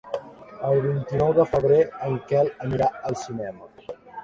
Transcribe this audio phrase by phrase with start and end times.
[0.69, 1.77] El vint-i-nou de febrer
[2.09, 3.73] en Quel anirà al cinema.